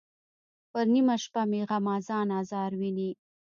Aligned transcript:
پر 0.71 0.85
نیمه 0.93 1.15
شپه 1.23 1.41
مې 1.49 1.61
غمازان 1.69 2.27
آزار 2.39 2.71
ویني. 2.79 3.11